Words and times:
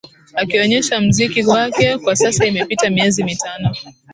akionyesha 0.35 0.99
mziki 1.01 1.43
wake 1.45 1.97
kwa 1.97 2.15
sasa 2.15 2.45
imepita 2.45 2.89
miezi 2.89 3.23
mitano 3.23 3.69